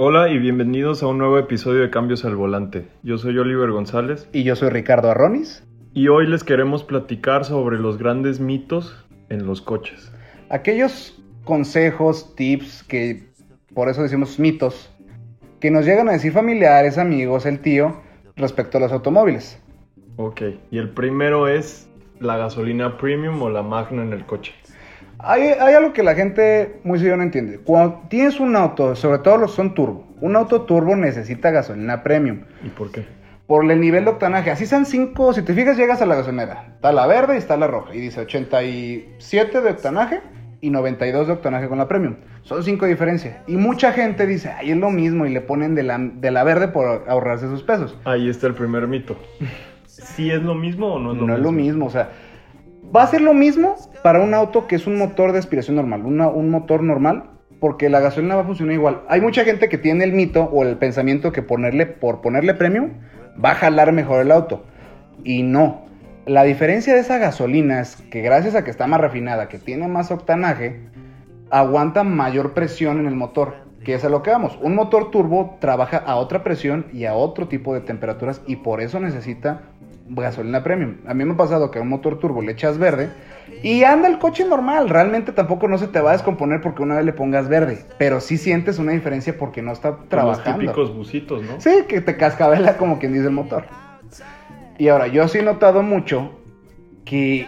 [0.00, 2.86] Hola y bienvenidos a un nuevo episodio de Cambios al Volante.
[3.02, 5.66] Yo soy Oliver González Y yo soy Ricardo Arronis.
[5.92, 10.12] y hoy les queremos platicar sobre los grandes mitos en los coches.
[10.50, 13.24] Aquellos consejos, tips que
[13.74, 14.88] por eso decimos mitos,
[15.58, 18.00] que nos llegan a decir familiares, amigos, el tío,
[18.36, 19.60] respecto a los automóviles.
[20.14, 21.90] Ok, y el primero es
[22.20, 24.54] la gasolina premium o la magna en el coche.
[25.20, 27.58] Hay, hay algo que la gente muy seguido no entiende.
[27.58, 32.42] Cuando tienes un auto, sobre todo los son turbo, un auto turbo necesita gasolina premium.
[32.64, 33.04] ¿Y por qué?
[33.46, 34.50] Por el nivel de octanaje.
[34.50, 36.66] Así sean 5, si te fijas llegas a la gasolinera.
[36.74, 37.94] Está la verde y está la roja.
[37.94, 40.20] Y dice 87 de octanaje
[40.60, 42.16] y 92 de octanaje con la premium.
[42.42, 43.42] Son 5 de diferencia.
[43.46, 46.44] Y mucha gente dice, ay, es lo mismo y le ponen de la, de la
[46.44, 47.96] verde por ahorrarse sus pesos.
[48.04, 49.16] Ahí está el primer mito.
[49.86, 51.36] ¿Sí es lo mismo o no es lo no mismo?
[51.36, 52.10] es lo mismo, o sea,
[52.94, 56.04] va a ser lo mismo para un auto que es un motor de aspiración normal,
[56.04, 59.02] un motor normal, porque la gasolina va a funcionar igual.
[59.08, 62.92] Hay mucha gente que tiene el mito o el pensamiento que ponerle, por ponerle premium,
[63.42, 64.64] va a jalar mejor el auto.
[65.24, 65.86] Y no.
[66.26, 69.88] La diferencia de esa gasolina es que gracias a que está más refinada, que tiene
[69.88, 70.80] más octanaje,
[71.50, 73.66] aguanta mayor presión en el motor.
[73.84, 74.58] Que es a lo que vamos.
[74.60, 78.80] Un motor turbo trabaja a otra presión y a otro tipo de temperaturas y por
[78.80, 79.62] eso necesita
[80.08, 80.96] gasolina premium.
[81.06, 83.10] A mí me ha pasado que a un motor turbo le echas verde
[83.62, 84.88] y anda el coche normal.
[84.88, 87.84] Realmente tampoco no se te va a descomponer porque una vez le pongas verde.
[87.98, 90.60] Pero sí sientes una diferencia porque no está Con Los trabajando.
[90.60, 91.60] típicos busitos, ¿no?
[91.60, 93.64] Sí, que te cascabela como quien dice el motor.
[94.78, 96.32] Y ahora, yo sí he notado mucho
[97.04, 97.46] que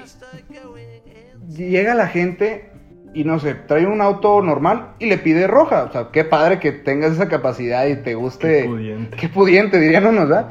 [1.49, 2.71] llega la gente
[3.13, 5.85] y no sé, trae un auto normal y le pide roja.
[5.85, 8.63] O sea, qué padre que tengas esa capacidad y te guste.
[8.63, 9.17] Qué pudiente.
[9.17, 10.51] Qué pudiente, dirían unos, ¿verdad?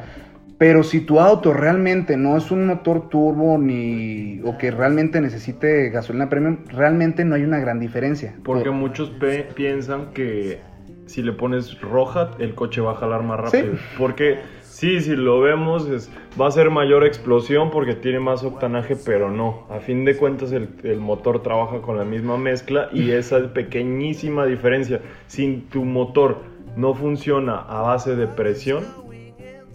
[0.60, 5.88] Pero si tu auto realmente no es un motor turbo ni o que realmente necesite
[5.88, 8.36] gasolina premium, realmente no hay una gran diferencia.
[8.44, 9.10] Porque O- muchos
[9.56, 10.58] piensan que
[11.06, 13.56] si le pones roja, el coche va a jalar más Sí.
[13.56, 13.74] rápido.
[13.96, 18.96] Porque sí, si lo vemos, es, va a ser mayor explosión porque tiene más octanaje,
[18.96, 19.66] pero no.
[19.70, 24.44] A fin de cuentas, el, el motor trabaja con la misma mezcla y esa pequeñísima
[24.44, 25.00] diferencia.
[25.26, 26.42] Si tu motor
[26.76, 28.84] no funciona a base de presión,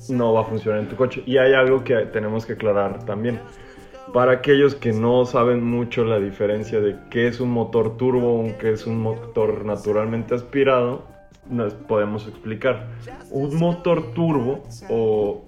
[0.09, 1.23] no va a funcionar en tu coche.
[1.25, 3.39] Y hay algo que tenemos que aclarar también.
[4.13, 8.57] Para aquellos que no saben mucho la diferencia de qué es un motor turbo o
[8.59, 11.03] qué es un motor naturalmente aspirado,
[11.49, 12.87] nos podemos explicar.
[13.31, 15.45] Un motor turbo o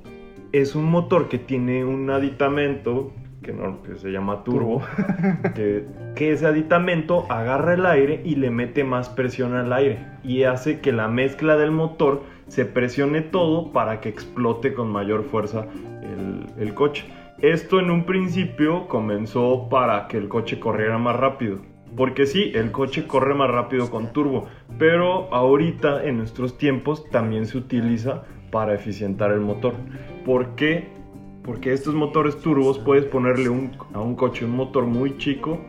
[0.51, 4.81] es un motor que tiene un aditamento que, no, que se llama turbo,
[5.55, 5.85] que,
[6.15, 10.81] que ese aditamento agarra el aire y le mete más presión al aire y hace
[10.81, 15.67] que la mezcla del motor se presione todo para que explote con mayor fuerza
[16.57, 17.05] el, coche.
[17.39, 21.59] Esto en un principio comenzó para que el coche corriera más rápido.
[21.95, 24.47] Porque sí, el coche corre más rápido con turbo,
[24.77, 29.73] pero ahorita en nuestros tiempos también se utiliza para eficientar el motor.
[30.25, 30.89] ¿Por qué?
[31.43, 33.47] Porque estos motores turbos puedes ponerle
[33.93, 35.59] a un coche un motor muy chico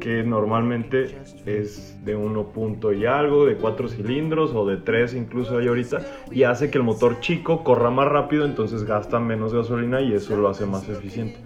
[0.00, 5.58] que normalmente es de 1 punto y algo, de 4 cilindros o de 3 incluso
[5.58, 5.98] hay ahorita,
[6.32, 10.36] y hace que el motor chico corra más rápido, entonces gasta menos gasolina y eso
[10.36, 11.36] lo hace más eficiente.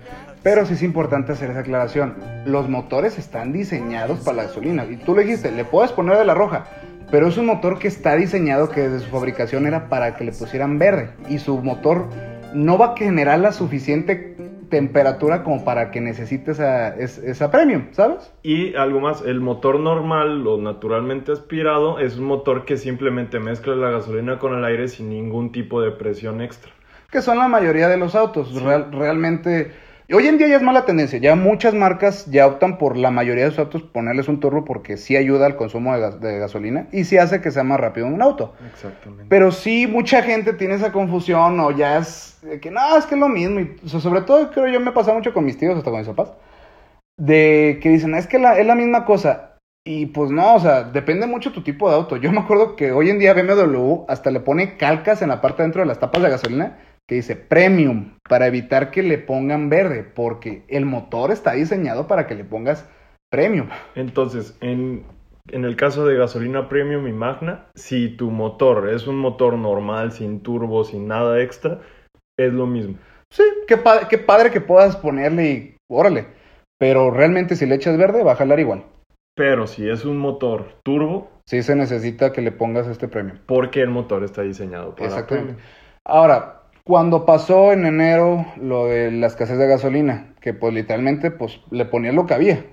[0.43, 2.15] Pero sí es importante hacer esa aclaración.
[2.47, 4.85] Los motores están diseñados para la gasolina.
[4.85, 6.67] Y tú le dijiste, le puedes poner de la roja.
[7.11, 10.33] Pero es un motor que está diseñado que desde su fabricación era para que le
[10.33, 11.11] pusieran verde.
[11.31, 12.09] Y su motor
[12.53, 14.37] no va a generar la suficiente
[14.75, 18.33] temperatura como para que necesite esa, es- esa premium, ¿sabes?
[18.43, 23.77] Y algo más, el motor normal o naturalmente aspirado es un motor que simplemente mezcla
[23.77, 26.73] la gasolina con el aire sin ningún tipo de presión extra.
[27.13, 28.61] Que son la mayoría de los autos.
[28.61, 29.71] Real- realmente...
[30.13, 31.19] Hoy en día ya es mala tendencia.
[31.19, 34.97] Ya muchas marcas ya optan por la mayoría de sus autos ponerles un turbo porque
[34.99, 38.07] sí ayuda al consumo de, gas- de gasolina y sí hace que sea más rápido
[38.07, 38.53] un auto.
[38.71, 39.25] Exactamente.
[39.29, 43.15] Pero sí, mucha gente tiene esa confusión o ya es de que no, es que
[43.15, 43.61] es lo mismo.
[43.61, 46.01] Y, o sea, sobre todo, creo yo me pasa mucho con mis tíos, hasta con
[46.01, 46.35] mis papás,
[47.19, 49.53] de que dicen, es que la- es la misma cosa.
[49.87, 52.17] Y pues no, o sea, depende mucho tu tipo de auto.
[52.17, 55.59] Yo me acuerdo que hoy en día BMW hasta le pone calcas en la parte
[55.63, 56.79] de dentro de las tapas de gasolina
[57.09, 62.27] que dice premium para evitar que le pongan verde, porque el motor está diseñado para
[62.27, 62.89] que le pongas
[63.31, 63.69] premium.
[63.95, 65.05] Entonces, en,
[65.49, 70.13] en el caso de gasolina premium y magna, si tu motor es un motor normal,
[70.13, 71.81] sin turbo, sin nada extra,
[72.39, 72.97] es lo mismo.
[73.31, 76.27] Sí, qué, pa- qué padre que puedas ponerle y órale.
[76.79, 78.85] Pero realmente si le echas verde va a jalar igual.
[79.37, 83.39] Pero si es un motor turbo, Sí se necesita que le pongas este premium.
[83.47, 85.53] porque el motor está diseñado para Exactamente.
[85.55, 85.69] premium.
[86.07, 86.54] Ahora,
[86.87, 91.87] cuando pasó en enero lo de la escasez de gasolina, que pues literalmente pues le
[91.87, 92.65] ponía lo que había.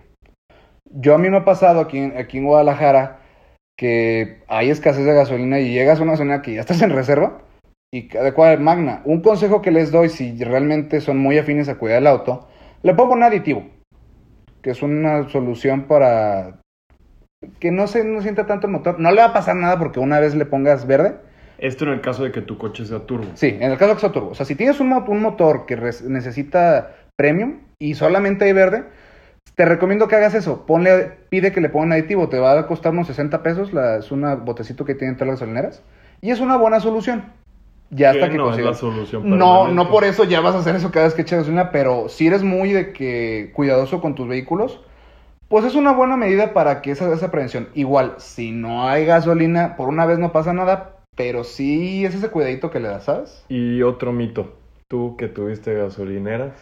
[0.89, 3.19] Yo a mí me ha pasado aquí, aquí en Guadalajara
[3.77, 7.41] que hay escasez de gasolina y llegas a una zona que ya estás en reserva
[7.91, 9.01] y de magna.
[9.05, 12.47] Un consejo que les doy si realmente son muy afines a cuidar el auto,
[12.83, 13.63] le pongo un aditivo,
[14.61, 16.59] que es una solución para
[17.59, 18.99] que no se no sienta tanto el motor.
[18.99, 21.15] No le va a pasar nada porque una vez le pongas verde.
[21.61, 23.25] Esto en el caso de que tu coche sea turbo.
[23.35, 24.29] Sí, en el caso de que sea turbo.
[24.31, 28.83] O sea, si tienes un, mo- un motor que necesita premium y solamente hay verde,
[29.55, 30.65] te recomiendo que hagas eso.
[30.65, 32.29] Ponle, pide que le pongan aditivo.
[32.29, 33.73] Te va a costar unos 60 pesos.
[33.73, 35.83] La, es un botecito que tienen todas las gasolineras.
[36.21, 37.25] Y es una buena solución.
[37.91, 40.55] Ya hasta Que que no es consigas- la solución No, no por eso ya vas
[40.55, 43.99] a hacer eso cada vez que eches gasolina, pero si eres muy de que cuidadoso
[44.01, 44.79] con tus vehículos,
[45.49, 47.67] pues es una buena medida para que esa, esa prevención.
[47.75, 52.29] Igual, si no hay gasolina, por una vez no pasa nada, pero sí es ese
[52.29, 53.45] cuidadito que le das, ¿sabes?
[53.49, 54.57] Y otro mito.
[54.89, 56.53] Tú que tuviste gasolineras.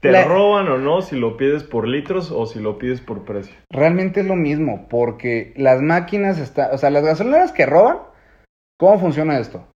[0.00, 3.24] ¿Te La- roban o no si lo pides por litros o si lo pides por
[3.24, 3.54] precio?
[3.70, 7.98] Realmente es lo mismo, porque las máquinas están, o sea, las gasolineras que roban,
[8.78, 9.66] ¿cómo funciona esto?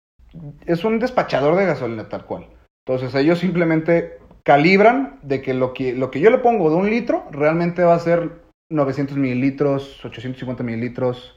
[0.66, 2.46] Es un despachador de gasolina tal cual.
[2.86, 6.90] Entonces ellos simplemente calibran de que lo que, lo que yo le pongo de un
[6.90, 8.30] litro realmente va a ser
[8.70, 11.36] 900 mililitros, 850 mililitros,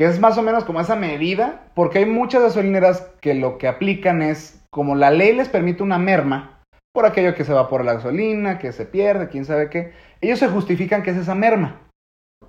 [0.00, 3.68] que es más o menos como esa medida, porque hay muchas gasolineras que lo que
[3.68, 6.62] aplican es, como la ley les permite una merma,
[6.94, 9.92] por aquello que se evapora la gasolina, que se pierde, quién sabe qué,
[10.22, 11.82] ellos se justifican que es esa merma.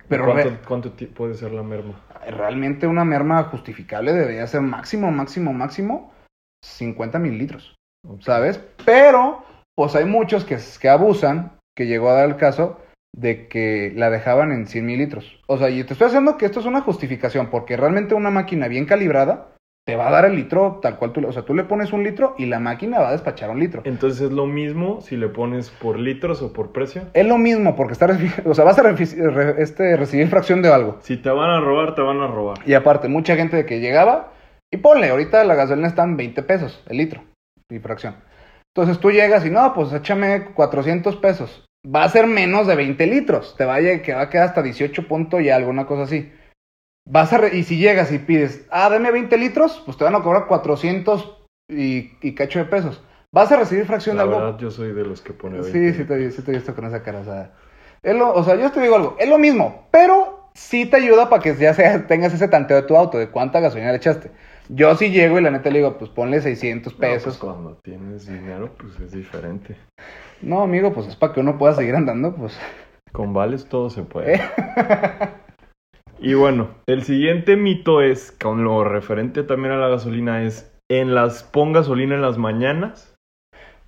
[0.08, 2.00] Pero ¿Cuánto, cuánto puede ser la merma?
[2.26, 6.10] realmente una merma justificable debería ser máximo, máximo, máximo
[6.64, 7.74] 50 mililitros,
[8.20, 8.64] ¿sabes?
[8.86, 9.44] Pero,
[9.76, 12.80] pues hay muchos que, que abusan, que llegó a dar el caso
[13.14, 15.40] de que la dejaban en 100 mililitros.
[15.46, 18.68] O sea, y te estoy haciendo que esto es una justificación, porque realmente una máquina
[18.68, 19.48] bien calibrada
[19.84, 21.92] te va a dar el litro tal cual tú, le- o sea, tú le pones
[21.92, 23.82] un litro y la máquina va a despachar un litro.
[23.84, 27.02] Entonces es lo mismo si le pones por litros o por precio.
[27.14, 28.06] Es lo mismo, porque está,
[28.44, 30.98] o sea, vas a re- este, recibir fracción de algo.
[31.00, 32.58] Si te van a robar, te van a robar.
[32.64, 34.32] Y aparte, mucha gente de que llegaba,
[34.70, 37.22] y ponle, ahorita la gasolina está en 20 pesos el litro
[37.68, 38.14] y fracción.
[38.74, 41.66] Entonces tú llegas y no, pues échame 400 pesos.
[41.84, 43.56] Va a ser menos de 20 litros.
[43.56, 46.30] Te va a, que va a quedar hasta 18 punto y algo, una cosa así.
[47.08, 50.14] Vas a re- y si llegas y pides, ah, dame 20 litros, pues te van
[50.14, 51.38] a cobrar 400
[51.68, 53.02] y, y cacho de pesos.
[53.32, 55.72] Vas a recibir fracción La de algo verdad, yo soy de los que pone 20.
[55.72, 57.20] Sí, sí te, sí te he visto con esa cara.
[57.20, 57.52] O sea,
[58.02, 61.28] es lo- o sea, yo te digo algo, es lo mismo, pero sí te ayuda
[61.28, 64.30] para que ya sea, tengas ese tanteo de tu auto, de cuánta gasolina le echaste.
[64.68, 67.38] Yo sí llego y la neta le digo, pues ponle 600 No, pues, pesos.
[67.38, 69.76] cuando tienes dinero, pues es diferente.
[70.42, 72.58] No, amigo, pues es para que uno pueda seguir andando, pues.
[73.12, 74.40] Con vales todo se puede.
[76.18, 81.14] y bueno, el siguiente mito es, con lo referente también a la gasolina, es en
[81.14, 83.14] las pon gasolina en las mañanas.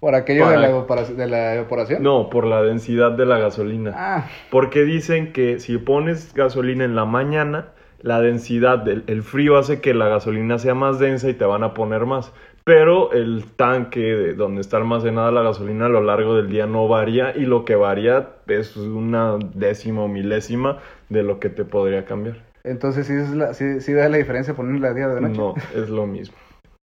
[0.00, 2.02] Por aquello la de la evaporación.
[2.02, 3.92] No, por la densidad de la gasolina.
[3.94, 7.68] Ah, Porque dicen que si pones gasolina en la mañana,
[8.02, 11.62] la densidad del el frío hace que la gasolina sea más densa y te van
[11.62, 12.34] a poner más.
[12.66, 16.88] Pero el tanque de donde está almacenada la gasolina a lo largo del día no
[16.88, 20.78] varía y lo que varía es una décima o milésima
[21.10, 22.42] de lo que te podría cambiar.
[22.64, 25.36] entonces sí, es la, sí, sí da la diferencia ponerla a día de noche.
[25.38, 26.36] No, es lo mismo.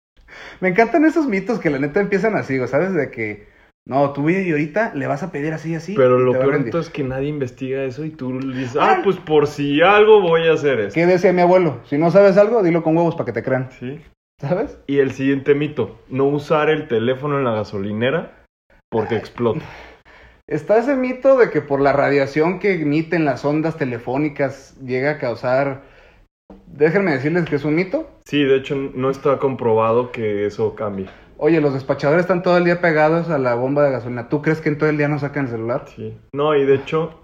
[0.61, 2.93] Me encantan esos mitos que la neta empiezan así, ¿sabes?
[2.93, 3.47] De que,
[3.85, 5.93] no, tú y ahorita le vas a pedir así, así.
[5.95, 8.95] Pero lo peor es que nadie investiga eso y tú dices, Ah.
[8.97, 10.93] ah, pues por si algo voy a hacer esto.
[10.95, 11.81] ¿Qué decía mi abuelo?
[11.83, 13.69] Si no sabes algo, dilo con huevos para que te crean.
[13.71, 13.99] Sí.
[14.39, 14.79] ¿Sabes?
[14.87, 18.43] Y el siguiente mito, no usar el teléfono en la gasolinera
[18.89, 19.65] porque explota.
[20.47, 25.17] Está ese mito de que por la radiación que emiten las ondas telefónicas llega a
[25.17, 25.83] causar...
[26.67, 28.07] Déjenme decirles que es un mito.
[28.25, 31.07] Sí, de hecho no está comprobado que eso cambie.
[31.37, 34.29] Oye, los despachadores están todo el día pegados a la bomba de gasolina.
[34.29, 35.85] ¿Tú crees que en todo el día no sacan el celular?
[35.87, 36.15] Sí.
[36.33, 37.19] No, y de hecho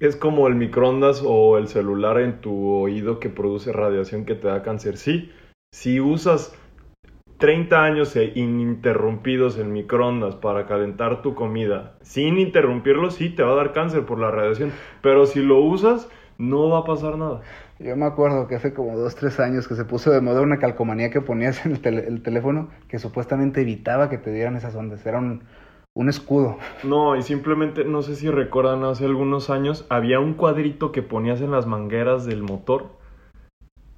[0.00, 4.48] es como el microondas o el celular en tu oído que produce radiación que te
[4.48, 4.96] da cáncer.
[4.96, 5.32] Sí,
[5.70, 6.54] si usas
[7.38, 13.52] 30 años e ininterrumpidos el microondas para calentar tu comida, sin interrumpirlo, sí te va
[13.52, 14.72] a dar cáncer por la radiación.
[15.02, 17.42] Pero si lo usas, no va a pasar nada.
[17.78, 20.58] Yo me acuerdo que hace como dos, tres años que se puso de moda una
[20.58, 25.06] calcomanía que ponías en el, el teléfono que supuestamente evitaba que te dieran esas ondas.
[25.06, 25.44] Era un,
[25.94, 26.58] un escudo.
[26.82, 31.40] No, y simplemente, no sé si recuerdan, hace algunos años había un cuadrito que ponías
[31.40, 32.97] en las mangueras del motor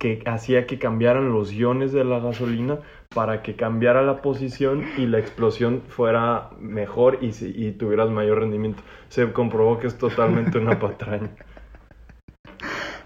[0.00, 2.78] que hacía que cambiaran los iones de la gasolina
[3.14, 8.83] para que cambiara la posición y la explosión fuera mejor y, y tuvieras mayor rendimiento.
[9.11, 11.28] Se comprobó que es totalmente una patraña.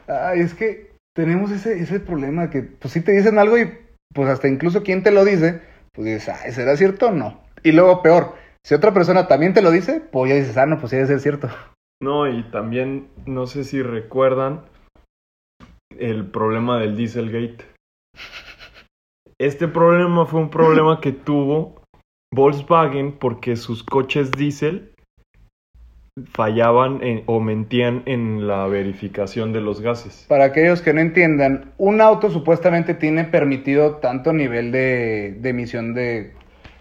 [0.06, 3.72] Ay, es que tenemos ese, ese problema que, pues si te dicen algo y
[4.14, 7.40] pues hasta incluso quien te lo dice, pues dices, ay, ¿será cierto o no?
[7.64, 10.78] Y luego peor, si otra persona también te lo dice, pues ya dices, ah, no,
[10.78, 11.48] pues sí debe ser cierto.
[12.00, 14.60] No, y también, no sé si recuerdan
[15.98, 17.64] el problema del Dieselgate.
[19.38, 21.82] Este problema fue un problema que tuvo
[22.32, 24.94] Volkswagen porque sus coches diésel
[26.32, 30.26] fallaban o mentían en la verificación de los gases.
[30.28, 35.92] Para aquellos que no entiendan, un auto supuestamente tiene permitido tanto nivel de, de emisión
[35.94, 36.34] de,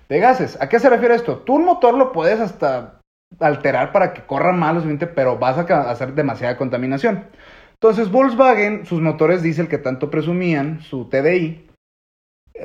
[0.09, 0.61] de gases.
[0.61, 1.37] ¿A qué se refiere esto?
[1.39, 2.99] Tú un motor lo puedes hasta
[3.39, 7.25] alterar para que corra suficiente, pero vas a hacer demasiada contaminación.
[7.73, 11.67] Entonces Volkswagen, sus motores diésel que tanto presumían, su TDI,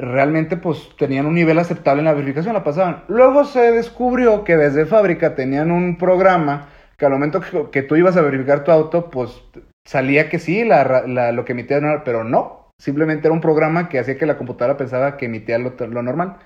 [0.01, 3.05] realmente pues tenían un nivel aceptable en la verificación, la pasaban.
[3.09, 7.97] Luego se descubrió que desde fábrica tenían un programa que al momento que, que tú
[7.97, 9.43] ibas a verificar tu auto, pues
[9.87, 12.69] salía que sí, la, lo que emitía era- pero no.
[12.81, 16.37] Simplemente era un programa que hacía que la computadora pensaba que emitía lo, lo normal.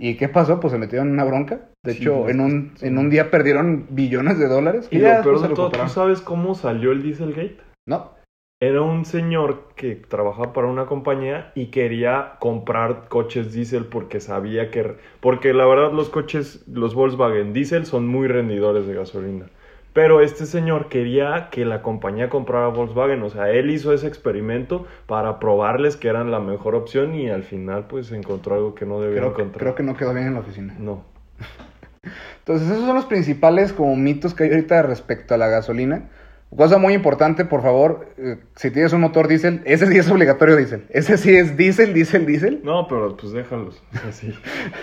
[0.00, 0.58] ¿Y qué pasó?
[0.60, 1.60] Pues se metieron en una bronca.
[1.84, 2.86] De Sí, hecho, en un, sí.
[2.86, 4.88] en un día perdieron billones de dólares.
[4.90, 5.90] Y ya lo peor después se de todo, ¿tú recuperaron.
[5.90, 7.58] sabes cómo salió el Dieselgate?
[7.88, 8.12] No.
[8.60, 14.70] Era un señor que trabajaba para una compañía y quería comprar coches diésel porque sabía
[14.70, 14.96] que...
[15.20, 19.46] Porque la verdad los coches, los Volkswagen diésel son muy rendidores de gasolina.
[19.94, 23.22] Pero este señor quería que la compañía comprara Volkswagen.
[23.22, 27.44] O sea, él hizo ese experimento para probarles que eran la mejor opción y al
[27.44, 29.62] final pues encontró algo que no debía Creo, que- encontrar.
[29.62, 30.74] creo que no quedó bien en la oficina.
[30.78, 31.04] No.
[32.40, 36.08] Entonces, esos son los principales como mitos que hay ahorita respecto a la gasolina.
[36.56, 40.56] Cosa muy importante, por favor, eh, si tienes un motor diésel, ese sí es obligatorio
[40.56, 40.86] diésel.
[40.88, 42.60] Ese sí es diésel, diésel, diésel.
[42.64, 43.82] No, pero pues déjalos.
[44.08, 44.32] Así.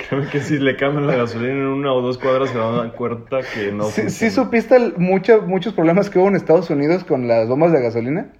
[0.10, 2.78] Creo que si le cambian la gasolina en una o dos cuadras se van a
[2.78, 3.86] dar cuenta que no.
[3.86, 7.72] sí, sí supiste el- mucho- muchos problemas que hubo en Estados Unidos con las bombas
[7.72, 8.32] de gasolina.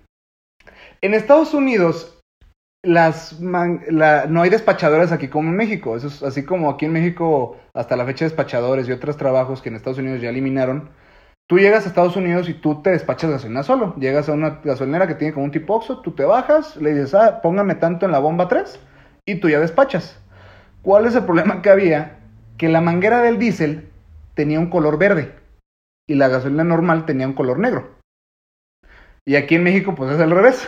[1.02, 2.20] En Estados Unidos,
[2.84, 5.98] las man- la- no hay despachadores aquí como en México.
[5.98, 9.70] Eso es así como aquí en México, hasta la fecha, despachadores y otros trabajos que
[9.70, 10.90] en Estados Unidos ya eliminaron.
[11.48, 13.96] Tú llegas a Estados Unidos y tú te despachas gasolina solo.
[13.98, 17.14] Llegas a una gasolinera que tiene como un tipo Oxxo, tú te bajas, le dices,
[17.14, 18.80] ah, póngame tanto en la bomba 3
[19.26, 20.20] y tú ya despachas.
[20.82, 22.20] ¿Cuál es el problema que había?
[22.58, 23.90] Que la manguera del diésel
[24.34, 25.36] tenía un color verde
[26.08, 27.96] y la gasolina normal tenía un color negro.
[29.24, 30.68] Y aquí en México pues es al revés.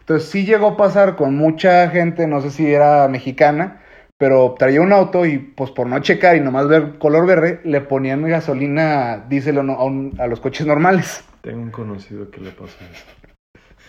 [0.00, 3.80] Entonces sí llegó a pasar con mucha gente, no sé si era mexicana,
[4.18, 7.80] pero traía un auto y pues por no checar y nomás ver color verde, le
[7.80, 11.24] ponían gasolina diésel a, un- a un- a los coches normales.
[11.42, 13.04] Tengo un conocido que le pasó eso.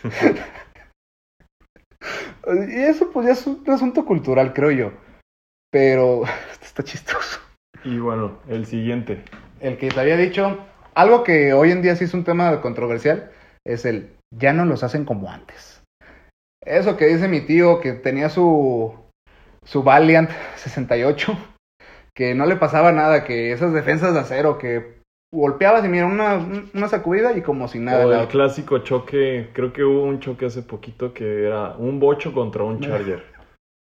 [2.69, 4.91] Y eso pues ya es un asunto cultural, creo yo.
[5.71, 6.23] Pero
[6.61, 7.39] está chistoso.
[7.83, 9.23] Y bueno, el siguiente.
[9.59, 10.59] El que te había dicho,
[10.93, 13.31] algo que hoy en día sí es un tema controversial,
[13.65, 15.81] es el ya no los hacen como antes.
[16.63, 18.93] Eso que dice mi tío que tenía su
[19.65, 21.37] su Valiant 68,
[22.13, 24.95] que no le pasaba nada, que esas defensas de acero que
[25.33, 26.35] golpeabas y mira una,
[26.73, 28.05] una sacudida y como si nada.
[28.07, 32.31] o el clásico choque, creo que hubo un choque hace poquito que era un bocho
[32.33, 33.21] contra un charger.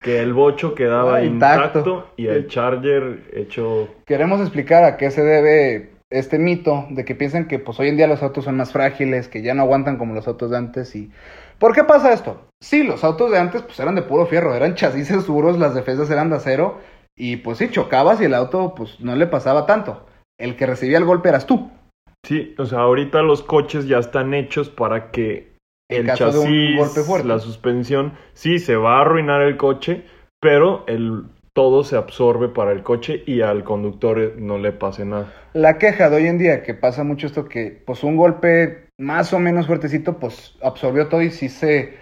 [0.02, 1.80] Que el bocho quedaba Ah, intacto.
[1.80, 3.90] intacto y el charger hecho...
[4.06, 7.98] Queremos explicar a qué se debe este mito de que piensan que pues hoy en
[7.98, 10.96] día los autos son más frágiles, que ya no aguantan como los autos de antes
[10.96, 11.12] y
[11.60, 12.42] ¿por qué pasa esto?
[12.62, 16.10] Sí, los autos de antes pues eran de puro fierro, eran chasis duros, las defensas
[16.10, 16.80] eran de acero
[17.16, 20.06] y pues sí chocabas y el auto pues no le pasaba tanto.
[20.40, 21.70] El que recibía el golpe eras tú.
[22.26, 25.54] Sí, o sea, ahorita los coches ya están hechos para que
[25.90, 27.28] En el caso de un chasis, golpe fuerte.
[27.28, 30.06] la suspensión, sí, se va a arruinar el coche,
[30.42, 35.06] pero el todo se absorbe para el coche y al conductor eh, no le pase
[35.06, 35.34] nada.
[35.54, 39.34] La queja de hoy en día que pasa mucho esto que pues un golpe más
[39.34, 41.98] o menos fuertecito pues absorbió todo y sí se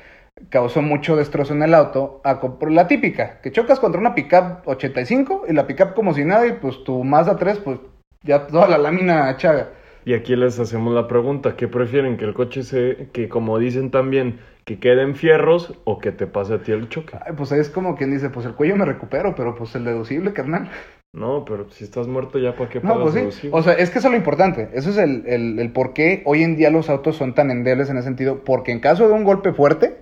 [0.49, 2.21] causó mucho destrozo en el auto.
[2.23, 2.39] A
[2.69, 6.53] la típica, que chocas contra una pickup 85 y la pickup como si nada y
[6.53, 7.79] pues tu Mazda 3 pues
[8.23, 9.69] ya toda la lámina chaga.
[10.07, 12.15] Y aquí les hacemos la pregunta, ¿qué prefieren?
[12.15, 16.27] ¿Que el coche se, que como dicen también, que quede en fierros o que te
[16.27, 17.17] pase a ti el choque?
[17.25, 20.31] Ay, pues es como quien dice, pues el cuello me recupero, pero pues el deducible,
[20.31, 20.69] carnal.
[21.11, 23.19] No, pero si estás muerto ya para qué No, pagas pues sí.
[23.19, 23.59] deducible?
[23.59, 24.69] O sea, es que eso es lo importante.
[24.71, 27.89] Eso es el, el, el por qué hoy en día los autos son tan endebles
[27.89, 28.45] en ese sentido.
[28.45, 29.97] Porque en caso de un golpe fuerte,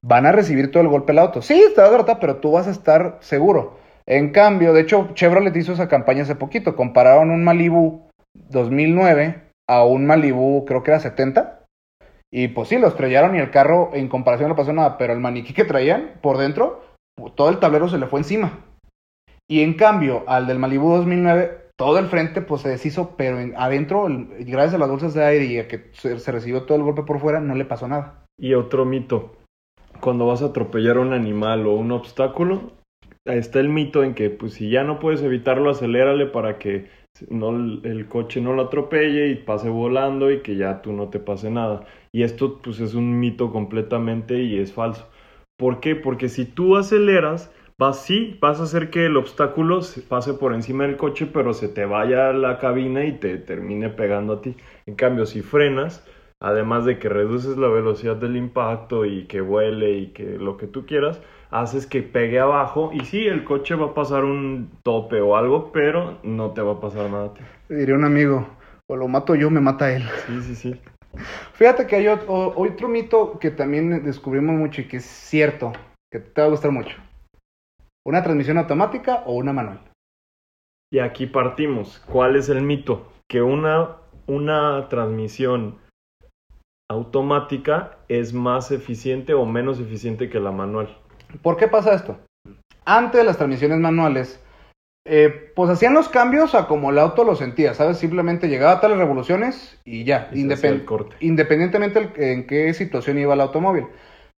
[0.00, 1.42] van a recibir todo el golpe el auto.
[1.42, 3.76] Sí, a derrotar, pero tú vas a estar seguro.
[4.06, 6.76] En cambio, de hecho, Chevrolet hizo esa campaña hace poquito.
[6.76, 8.03] Compararon un Malibu
[8.34, 11.64] 2009 a un Malibu, creo que era 70.
[12.32, 14.98] Y pues sí, lo estrellaron y el carro en comparación no pasó nada.
[14.98, 16.82] Pero el maniquí que traían por dentro,
[17.34, 18.58] todo el tablero se le fue encima.
[19.48, 23.54] Y en cambio, al del Malibu 2009, todo el frente pues se deshizo, pero en-
[23.56, 24.06] adentro,
[24.40, 27.02] gracias a las bolsas de aire y a que se, se recibió todo el golpe
[27.02, 28.24] por fuera, no le pasó nada.
[28.38, 29.36] Y otro mito,
[30.00, 32.72] cuando vas a atropellar a un animal o un obstáculo,
[33.24, 36.88] está el mito en que pues si ya no puedes evitarlo, acelérale para que
[37.30, 41.20] no el coche no lo atropelle y pase volando y que ya tú no te
[41.20, 41.84] pase nada.
[42.12, 45.08] Y esto pues es un mito completamente y es falso.
[45.56, 45.94] ¿Por qué?
[45.94, 50.84] Porque si tú aceleras, vas sí, vas a hacer que el obstáculo pase por encima
[50.84, 54.56] del coche, pero se te vaya a la cabina y te termine pegando a ti.
[54.86, 56.04] En cambio, si frenas,
[56.40, 60.66] además de que reduces la velocidad del impacto y que vuele y que lo que
[60.66, 61.20] tú quieras,
[61.54, 65.70] haces que pegue abajo y sí, el coche va a pasar un tope o algo,
[65.70, 67.32] pero no te va a pasar nada.
[67.68, 68.48] Diría un amigo,
[68.88, 70.02] o lo mato yo, me mata él.
[70.26, 70.80] Sí, sí, sí.
[71.52, 75.72] Fíjate que hay otro, mito que también descubrimos mucho y que es cierto,
[76.10, 76.96] que te va a gustar mucho.
[78.04, 79.80] ¿Una transmisión automática o una manual?
[80.92, 82.02] Y aquí partimos.
[82.10, 83.06] ¿Cuál es el mito?
[83.30, 85.78] Que una, una transmisión
[86.90, 90.98] automática es más eficiente o menos eficiente que la manual.
[91.42, 92.18] ¿Por qué pasa esto?
[92.84, 94.40] Antes de las transmisiones manuales,
[95.06, 97.98] eh, pues hacían los cambios a como el auto lo sentía, ¿sabes?
[97.98, 103.86] Simplemente llegaba a tales revoluciones y ya, independientemente en qué situación iba el automóvil.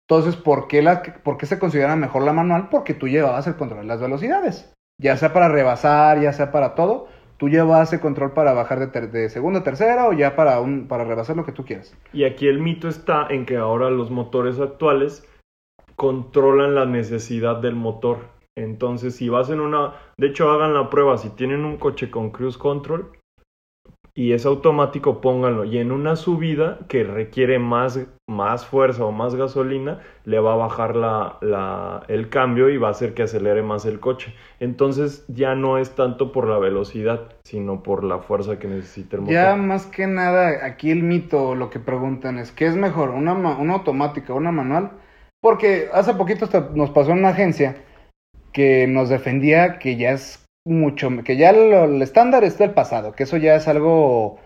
[0.07, 2.69] Entonces, ¿por qué, la, ¿por qué se considera mejor la manual?
[2.69, 4.71] Porque tú llevabas el control de las velocidades.
[5.01, 9.07] Ya sea para rebasar, ya sea para todo, tú llevabas el control para bajar de,
[9.07, 11.95] de segunda a tercera o ya para, un, para rebasar lo que tú quieras.
[12.13, 15.27] Y aquí el mito está en que ahora los motores actuales
[15.95, 18.35] controlan la necesidad del motor.
[18.57, 22.31] Entonces, si vas en una, de hecho, hagan la prueba, si tienen un coche con
[22.31, 23.11] cruise control
[24.17, 25.65] y es automático, pónganlo.
[25.65, 27.99] Y en una subida que requiere más,
[28.29, 32.87] más fuerza o más gasolina, le va a bajar la, la, el cambio y va
[32.87, 34.33] a hacer que acelere más el coche.
[34.61, 39.23] Entonces, ya no es tanto por la velocidad, sino por la fuerza que necesita el
[39.23, 39.33] motor.
[39.33, 43.09] Ya más que nada, aquí el mito, lo que preguntan es, ¿qué es mejor?
[43.09, 44.91] ¿Una, una automática o una manual?
[45.42, 47.75] Porque hace poquito nos pasó en una agencia
[48.51, 53.24] que nos defendía que ya es mucho, que ya el estándar es del pasado, que
[53.24, 54.39] eso ya es algo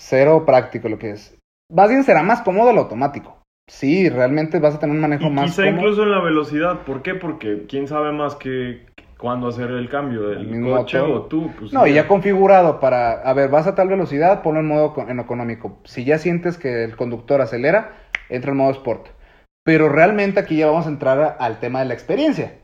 [0.00, 1.36] cero práctico lo que es.
[1.70, 3.42] Más bien será más cómodo el automático.
[3.68, 6.78] Sí, realmente vas a tener un manejo y más quizá incluso en la velocidad.
[6.86, 7.14] ¿Por qué?
[7.14, 8.86] Porque quién sabe más que
[9.18, 11.50] cuándo hacer el cambio del coche o tú.
[11.58, 14.94] Pues, no, y ya configurado para, a ver, vas a tal velocidad, ponlo en modo
[15.06, 15.78] en económico.
[15.84, 17.92] Si ya sientes que el conductor acelera,
[18.30, 19.08] entra en modo sport.
[19.68, 22.54] Pero realmente aquí ya vamos a entrar al tema de la experiencia.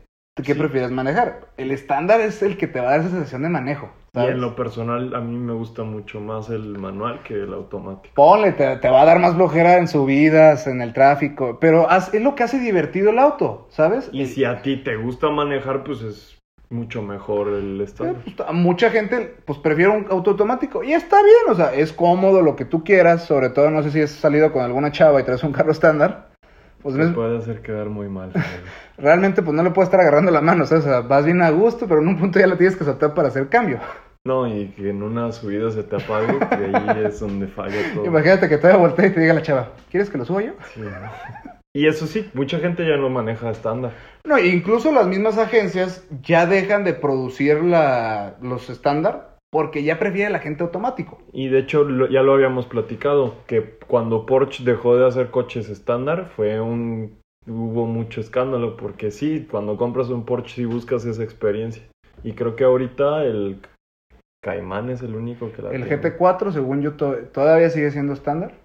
[0.43, 1.49] ¿Qué prefieres manejar?
[1.55, 3.91] El estándar es el que te va a dar esa sensación de manejo.
[4.15, 8.15] Y en lo personal, a mí me gusta mucho más el manual que el automático.
[8.15, 12.33] Ponle, te, va a dar más flojera en subidas, en el tráfico, pero es lo
[12.33, 14.09] que hace divertido el auto, ¿sabes?
[14.11, 16.39] Y si a ti te gusta manejar, pues es
[16.71, 18.23] mucho mejor el estándar.
[18.25, 21.93] Eh, pues, mucha gente, pues prefiere un auto automático y está bien, o sea, es
[21.93, 25.21] cómodo lo que tú quieras, sobre todo no sé si has salido con alguna chava
[25.21, 26.33] y traes un carro estándar
[26.93, 28.31] pues puede hacer quedar muy mal.
[28.97, 31.87] Realmente, pues no le puedes estar agarrando la mano, o sea, vas bien a gusto,
[31.87, 33.79] pero en un punto ya la tienes que soltar para hacer cambio.
[34.23, 38.05] No, y que en una subida se te apague, que ahí es donde falla todo.
[38.05, 40.53] Imagínate que te a voltear y te diga la chava, ¿quieres que lo suba yo?
[40.73, 40.81] Sí.
[41.73, 43.91] Y eso sí, mucha gente ya no maneja estándar.
[44.23, 50.29] No, incluso las mismas agencias ya dejan de producir la, los estándar porque ya prefiere
[50.29, 51.17] la gente automático.
[51.31, 56.31] Y de hecho ya lo habíamos platicado, que cuando Porsche dejó de hacer coches estándar
[56.35, 57.19] fue un...
[57.47, 61.83] hubo mucho escándalo, porque sí, cuando compras un Porsche sí buscas esa experiencia.
[62.23, 63.61] Y creo que ahorita el
[64.43, 68.55] Caimán es el único que la El GT4, según yo, todavía sigue siendo estándar.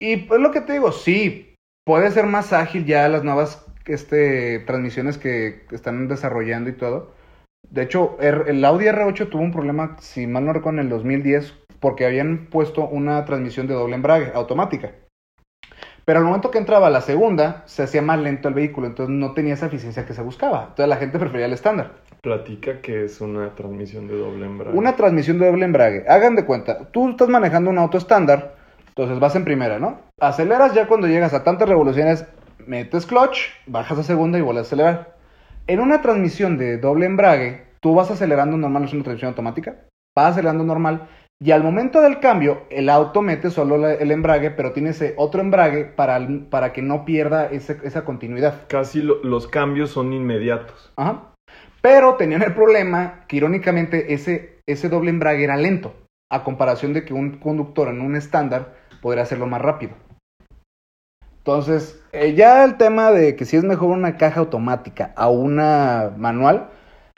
[0.00, 4.60] Y pues lo que te digo, sí, puede ser más ágil ya las nuevas este,
[4.60, 7.13] transmisiones que están desarrollando y todo
[7.74, 11.54] de hecho, el Audi R8 tuvo un problema, si mal no recuerdo, en el 2010,
[11.80, 14.92] porque habían puesto una transmisión de doble embrague automática.
[16.04, 19.32] Pero al momento que entraba la segunda, se hacía más lento el vehículo, entonces no
[19.32, 20.66] tenía esa eficiencia que se buscaba.
[20.68, 21.94] Entonces la gente prefería el estándar.
[22.22, 24.78] Platica que es una transmisión de doble embrague.
[24.78, 26.04] Una transmisión de doble embrague.
[26.06, 28.54] Hagan de cuenta, tú estás manejando un auto estándar,
[28.86, 29.98] entonces vas en primera, ¿no?
[30.20, 32.24] Aceleras ya cuando llegas a tantas revoluciones,
[32.64, 35.14] metes clutch, bajas a segunda y vuelves a acelerar.
[35.66, 39.84] En una transmisión de doble embrague, tú vas acelerando normal, es una transmisión automática,
[40.16, 41.06] vas acelerando normal
[41.38, 45.42] y al momento del cambio, el auto mete solo el embrague, pero tiene ese otro
[45.42, 48.62] embrague para, para que no pierda esa continuidad.
[48.68, 50.94] Casi los cambios son inmediatos.
[50.96, 51.34] Ajá.
[51.82, 55.94] Pero tenían el problema que irónicamente ese, ese doble embrague era lento,
[56.32, 59.92] a comparación de que un conductor en un estándar podría hacerlo más rápido.
[61.36, 66.14] Entonces, eh, ya el tema de que si es mejor una caja automática a una
[66.16, 66.70] manual,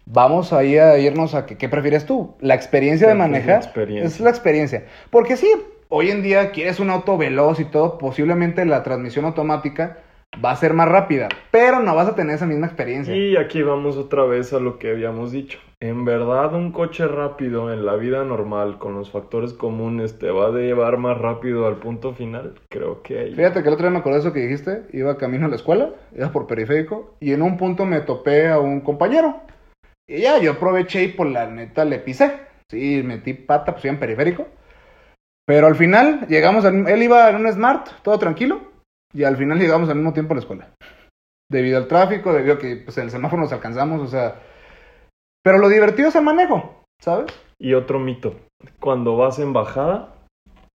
[0.06, 2.34] vamos ahí a irnos a que, qué prefieres tú.
[2.40, 4.86] La experiencia de manejar es la experiencia.
[5.10, 5.48] Porque sí,
[5.88, 9.98] hoy en día quieres un auto veloz y todo, posiblemente la transmisión automática
[10.44, 13.14] va a ser más rápida, pero no vas a tener esa misma experiencia.
[13.14, 15.58] Y aquí vamos otra vez a lo que habíamos dicho.
[15.80, 20.48] En verdad, un coche rápido en la vida normal, con los factores comunes, te va
[20.48, 22.54] a llevar más rápido al punto final.
[22.70, 23.34] Creo que ahí.
[23.34, 24.84] Fíjate que el otro día me acordé de eso que dijiste.
[24.92, 28.58] Iba camino a la escuela, iba por periférico, y en un punto me topé a
[28.58, 29.36] un compañero.
[30.08, 32.32] Y ya, yo aproveché y por la neta le pisé.
[32.70, 34.46] Sí, metí pata, pues iba en periférico.
[35.46, 38.60] Pero al final llegamos, al- él iba en un Smart, todo tranquilo,
[39.12, 40.68] y al final llegamos al mismo tiempo a la escuela.
[41.50, 44.40] Debido al tráfico, debido a que pues, el semáforo nos alcanzamos, o sea...
[45.44, 47.26] Pero lo divertido es el manejo, ¿sabes?
[47.60, 48.34] Y otro mito.
[48.80, 50.14] Cuando vas en bajada,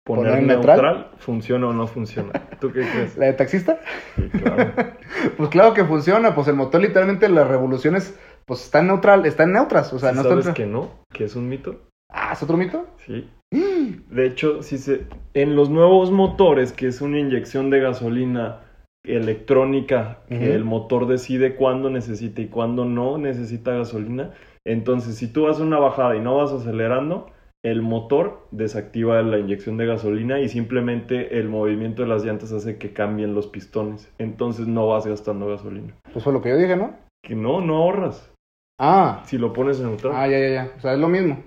[0.06, 1.12] poner, ¿Poner neutral, neutral?
[1.18, 2.32] funciona o no funciona.
[2.60, 3.18] ¿Tú qué crees?
[3.18, 3.80] ¿La de taxista?
[4.16, 4.72] Sí, claro.
[5.38, 8.18] Pues claro que funciona, pues el motor literalmente las revoluciones
[8.50, 10.56] pues están neutral, están neutras, o sea, no ¿Sabes están...
[10.56, 10.90] que no?
[11.14, 11.82] ¿Que es un mito?
[12.12, 12.88] Ah, ¿es otro mito?
[13.06, 13.30] Sí.
[14.10, 18.62] De hecho, si se, en los nuevos motores, que es una inyección de gasolina
[19.06, 24.34] electrónica, que el motor decide cuándo necesita y cuándo no necesita gasolina,
[24.66, 27.32] entonces si tú vas a una bajada y no vas acelerando,
[27.64, 32.80] el motor desactiva la inyección de gasolina y simplemente el movimiento de las llantas hace
[32.80, 34.12] que cambien los pistones.
[34.18, 35.94] Entonces no vas gastando gasolina.
[36.12, 36.96] Pues fue lo que yo dije, ¿no?
[37.22, 38.34] Que no, no ahorras.
[38.80, 40.14] Ah, Si lo pones en neutral.
[40.16, 41.44] ah, ya, ya, ya, o sea, es lo mismo.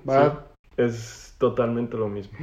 [0.76, 2.38] Es totalmente lo mismo.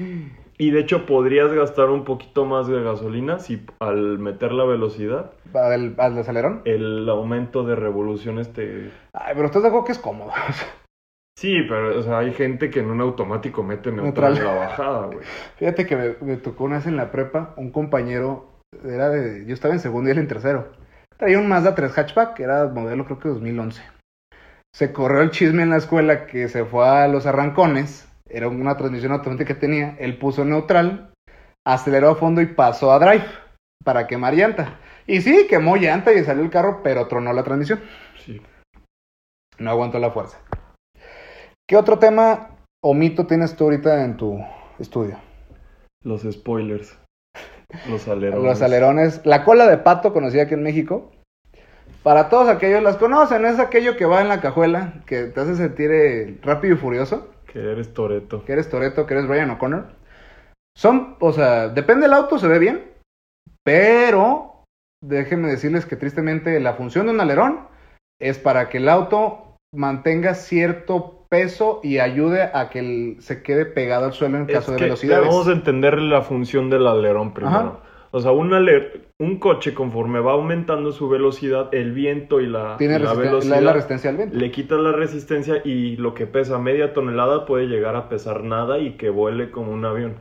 [0.58, 5.32] Y de hecho podrías gastar un poquito más de gasolina si al meter la velocidad
[5.54, 6.62] al, al acelerón.
[6.66, 8.92] el aumento de revoluciones te...
[9.14, 10.32] Ay, pero estás de acuerdo que es cómodo.
[11.38, 14.38] Sí, pero o sea, hay gente que en un automático mete neutral, Neutral.
[14.38, 15.20] en la bajada, güey.
[15.58, 18.50] Fíjate que me, me tocó una vez en la prepa, un compañero,
[18.84, 20.74] era de, yo estaba en segundo y él en tercero.
[21.18, 23.82] Traía un Mazda 3 hatchback, era modelo creo que 2011.
[24.74, 28.78] Se corrió el chisme en la escuela que se fue a los arrancones, era una
[28.78, 31.12] transmisión automática que tenía, él puso neutral,
[31.66, 33.26] aceleró a fondo y pasó a drive
[33.84, 34.80] para quemar llanta.
[35.08, 37.82] Y sí, quemó llanta y salió el carro, pero tronó la transmisión.
[38.24, 38.42] Sí.
[39.58, 40.38] No aguantó la fuerza.
[41.68, 44.40] ¿Qué otro tema o mito tienes tú ahorita en tu
[44.78, 45.20] estudio?
[46.04, 46.98] Los spoilers.
[47.90, 48.44] Los alerones.
[48.44, 49.26] Los alerones.
[49.26, 51.12] La cola de pato, conocida aquí en México.
[52.04, 55.56] Para todos aquellos las conocen, es aquello que va en la cajuela, que te hace
[55.56, 58.44] sentir eh, rápido y furioso, Que eres Toreto.
[58.46, 59.86] que eres Toreto, que eres Brian O'Connor.
[60.78, 62.84] Son, o sea, depende del auto, se ve bien,
[63.66, 64.64] pero
[65.04, 67.68] déjenme decirles que tristemente la función de un alerón
[68.22, 73.66] es para que el auto mantenga cierto peso y ayude a que el- se quede
[73.66, 75.24] pegado al suelo en caso de que velocidades.
[75.26, 77.58] Debemos entender la función del alerón primero.
[77.58, 77.80] Ajá.
[78.12, 82.76] O sea, un, aler- un coche conforme va aumentando su velocidad, el viento y la,
[82.78, 84.36] Tiene y la velocidad la, la resistencia al viento.
[84.38, 88.80] le quitas la resistencia y lo que pesa media tonelada puede llegar a pesar nada
[88.80, 90.16] y que vuele como un avión.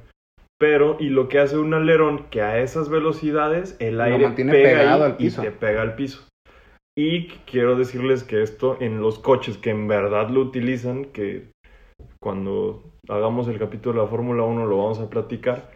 [0.61, 4.53] Pero, y lo que hace un alerón, que a esas velocidades el Lo aire mantiene
[4.53, 5.40] pega pegado ahí al piso.
[5.40, 6.27] y te pega al piso.
[6.98, 11.44] Y quiero decirles que esto en los coches que en verdad lo utilizan, que
[12.20, 15.70] cuando hagamos el capítulo de la Fórmula 1 lo vamos a platicar,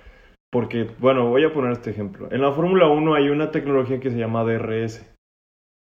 [0.52, 2.28] porque, bueno, voy a poner este ejemplo.
[2.30, 5.10] En la Fórmula 1 hay una tecnología que se llama DRS.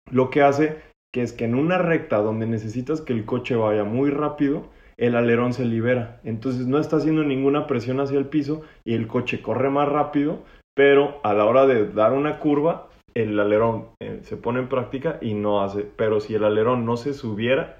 [0.09, 0.81] Lo que hace
[1.13, 5.15] que es que en una recta donde necesitas que el coche vaya muy rápido, el
[5.15, 6.19] alerón se libera.
[6.23, 10.39] Entonces no está haciendo ninguna presión hacia el piso y el coche corre más rápido,
[10.75, 15.19] pero a la hora de dar una curva, el alerón eh, se pone en práctica
[15.21, 15.83] y no hace.
[15.83, 17.77] Pero si el alerón no se subiera,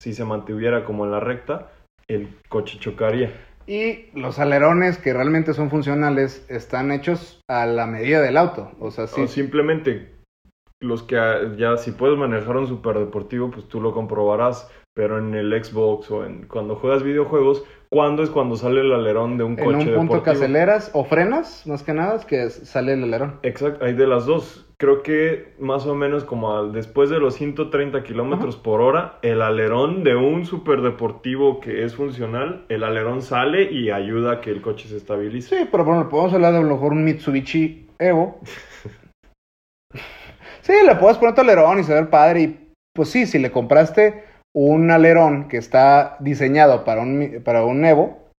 [0.00, 1.72] si se mantuviera como en la recta,
[2.06, 3.32] el coche chocaría.
[3.66, 8.72] Y los alerones que realmente son funcionales están hechos a la medida del auto.
[8.78, 9.22] O sea, sí.
[9.22, 10.15] O simplemente
[10.80, 14.70] los que ah, ya si puedes manejar un superdeportivo, pues tú lo comprobarás.
[14.94, 19.36] Pero en el Xbox o en cuando juegas videojuegos, ¿cuándo es cuando sale el alerón
[19.36, 20.32] de un en coche un punto que deportivo?
[20.44, 23.38] aceleras o frenas, más que nada, es que sale el alerón.
[23.42, 24.62] Exacto, hay de las dos.
[24.78, 29.42] Creo que más o menos como al- después de los 130 kilómetros por hora, el
[29.42, 34.62] alerón de un superdeportivo que es funcional, el alerón sale y ayuda a que el
[34.62, 35.58] coche se estabilice.
[35.58, 38.40] Sí, pero bueno, podemos hablar de a lo mejor un Mitsubishi Evo.
[40.66, 42.40] sí, le puedes poner tu alerón y se ve padre.
[42.42, 44.24] Y pues sí, si le compraste
[44.54, 48.30] un alerón que está diseñado para un, para un Evo,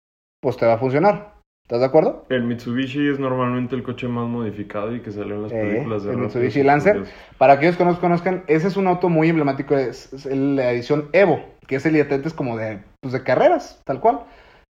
[0.41, 1.37] pues te va a funcionar.
[1.67, 2.25] ¿Estás de acuerdo?
[2.29, 6.05] El Mitsubishi es normalmente el coche más modificado y que sale en las Eh, películas
[6.05, 6.99] de el Mitsubishi Lancer.
[6.99, 7.15] Furiosos.
[7.39, 11.09] Para aquellos que no los conozcan, ese es un auto muy emblemático, es, la edición
[11.13, 14.21] Evo, que es el es como de, pues de carreras, tal cual.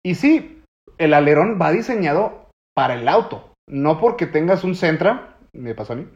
[0.06, 0.62] Y sí,
[1.00, 5.96] el alerón va diseñado para el auto, no porque tengas un Sentra, me pasó a
[5.96, 6.08] mí,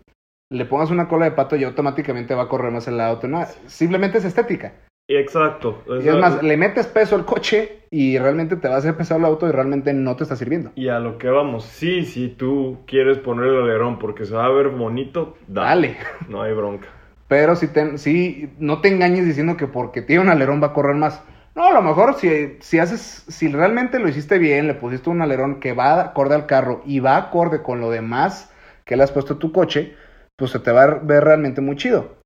[0.49, 3.45] le pongas una cola de pato y automáticamente va a correr más el auto, no,
[3.65, 4.73] simplemente es estética.
[5.09, 5.83] Exacto.
[5.87, 9.19] Y es más, le metes peso al coche y realmente te va a hacer pesado
[9.21, 10.71] el auto y realmente no te está sirviendo.
[10.75, 14.45] Y a lo que vamos, sí, si tú quieres poner el alerón porque se va
[14.45, 15.93] a ver bonito, dale.
[15.93, 15.97] Dale.
[16.27, 16.89] No hay bronca.
[17.29, 20.73] Pero si, te, si no te engañes diciendo que porque tiene un alerón va a
[20.73, 21.23] correr más.
[21.55, 25.21] No, a lo mejor si, si haces, si realmente lo hiciste bien, le pusiste un
[25.21, 28.53] alerón que va acorde al carro y va acorde con lo demás
[28.85, 29.95] que le has puesto a tu coche,
[30.37, 32.17] pues se te va a ver realmente muy chido.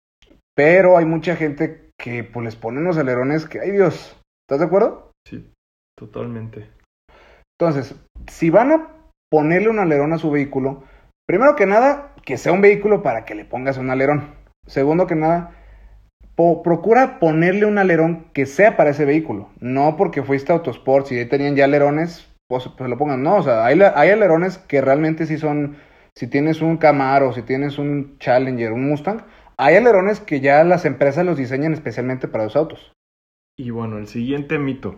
[0.55, 4.65] Pero hay mucha gente que pues les ponen los alerones que, ay Dios, ¿estás de
[4.65, 5.11] acuerdo?
[5.27, 5.49] Sí,
[5.97, 6.69] totalmente.
[7.59, 7.95] Entonces,
[8.27, 8.89] si van a
[9.31, 10.83] ponerle un alerón a su vehículo,
[11.27, 14.35] primero que nada, que sea un vehículo para que le pongas un alerón.
[14.67, 15.55] Segundo que nada,
[16.35, 19.49] procura ponerle un alerón que sea para ese vehículo.
[19.59, 23.23] No porque fuiste a Autosports y ahí tenían ya alerones, pues, pues lo pongan.
[23.23, 25.77] No, o sea, hay, hay alerones que realmente sí son,
[26.15, 29.25] si tienes un Camaro, si tienes un Challenger, un Mustang,
[29.57, 32.93] hay alerones que ya las empresas los diseñan especialmente para los autos.
[33.57, 34.97] Y bueno, el siguiente mito.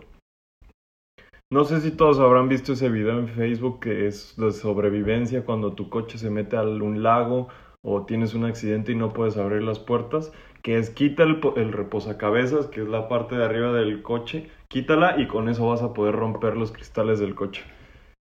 [1.52, 5.74] No sé si todos habrán visto ese video en Facebook que es de sobrevivencia cuando
[5.74, 7.48] tu coche se mete a un lago
[7.82, 11.72] o tienes un accidente y no puedes abrir las puertas, que es quita el, el
[11.72, 15.92] reposacabezas, que es la parte de arriba del coche, quítala y con eso vas a
[15.92, 17.62] poder romper los cristales del coche.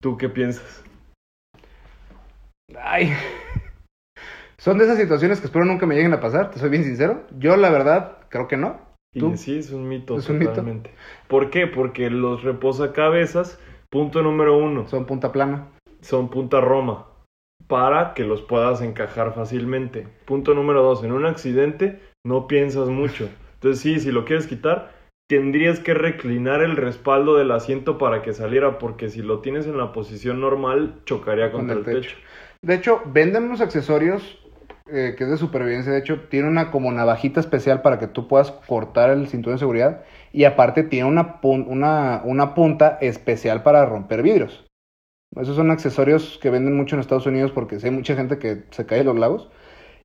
[0.00, 0.84] ¿Tú qué piensas?
[2.76, 3.12] Ay.
[4.58, 7.22] Son de esas situaciones que espero nunca me lleguen a pasar, te soy bien sincero.
[7.38, 8.80] Yo la verdad creo que no.
[9.14, 9.36] Y ¿Tú?
[9.36, 10.50] sí, es un mito ¿Es un mito?
[10.50, 10.90] totalmente.
[11.28, 11.66] ¿Por qué?
[11.66, 13.58] Porque los reposacabezas,
[13.90, 15.68] punto número uno, Son punta plana.
[16.00, 17.06] son punta roma
[17.66, 20.06] para que los puedas encajar fácilmente.
[20.26, 23.28] Punto número dos, en un accidente no piensas mucho.
[23.54, 24.92] Entonces sí, si lo quieres quitar,
[25.28, 29.76] tendrías que reclinar el respaldo del asiento para que saliera, porque si lo tienes en
[29.78, 32.16] la posición normal, chocaría Con contra el el techo.
[32.16, 32.28] techo.
[32.62, 34.38] De hecho, venden unos accesorios
[34.90, 35.92] eh, que es de supervivencia.
[35.92, 39.60] De hecho, tiene una como navajita especial para que tú puedas cortar el cinturón de
[39.60, 40.02] seguridad.
[40.32, 44.64] Y aparte tiene una, una, una punta especial para romper vidrios.
[45.36, 48.86] Esos son accesorios que venden mucho en Estados Unidos porque hay mucha gente que se
[48.86, 49.50] cae de los lagos.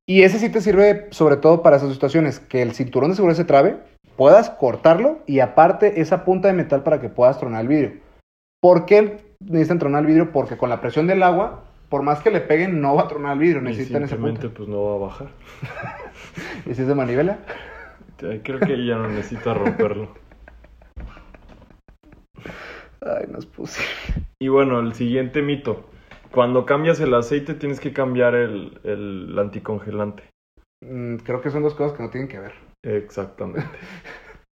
[0.06, 3.38] Y ese sí te sirve sobre todo para esas situaciones, que el cinturón de seguridad
[3.38, 3.78] se trabe,
[4.18, 8.02] puedas cortarlo y aparte esa punta de metal para que puedas tronar el vidrio.
[8.62, 10.34] ¿Por qué necesitan tronar el vidrio?
[10.34, 11.64] Porque con la presión del agua,
[11.94, 14.16] por más que le peguen, no va a tronar el vidrio, Y necesitan punta.
[14.16, 15.28] simplemente pues no va a bajar.
[16.66, 17.38] ¿Y si es de manivela?
[18.18, 20.10] Creo que ya no necesita romperlo.
[23.02, 23.88] Ay, no es posible.
[24.42, 25.86] Y bueno, el siguiente mito.
[26.32, 30.24] Cuando cambias el aceite tienes que cambiar el, el anticongelante.
[30.84, 32.54] Mm, creo que son dos cosas que no tienen que ver.
[32.84, 33.68] Exactamente.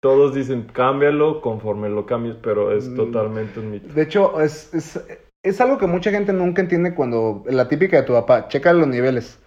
[0.00, 2.94] Todos dicen cámbialo conforme lo cambies, pero es Mm.
[2.94, 3.92] totalmente un mito.
[3.92, 5.04] De hecho, es, es,
[5.44, 8.88] es algo que mucha gente nunca entiende cuando la típica de tu papá, checa los
[8.88, 9.38] niveles.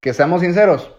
[0.00, 0.96] Que seamos sinceros.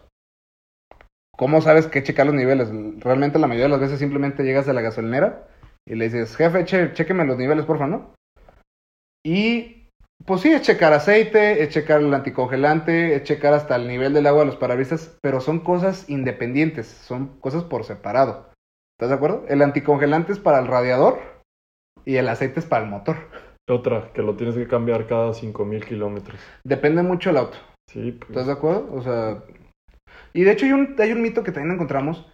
[1.37, 2.69] ¿Cómo sabes que checar los niveles?
[2.99, 5.47] Realmente la mayoría de las veces simplemente llegas a la gasolinera
[5.87, 8.13] y le dices, jefe, che, los niveles, porfa, ¿no?
[9.25, 9.87] Y
[10.25, 14.27] pues sí, es checar aceite, es checar el anticongelante, es checar hasta el nivel del
[14.27, 18.51] agua de los parabrisas, pero son cosas independientes, son cosas por separado.
[18.99, 19.45] ¿Estás de acuerdo?
[19.47, 21.19] El anticongelante es para el radiador
[22.05, 23.15] y el aceite es para el motor.
[23.71, 26.39] Otra, que lo tienes que cambiar cada 5000 kilómetros.
[26.63, 27.57] Depende mucho del auto.
[27.91, 28.89] Sí, pues, ¿Estás de acuerdo?
[28.93, 29.43] O sea.
[30.33, 32.27] Y de hecho hay un, hay un mito que también encontramos.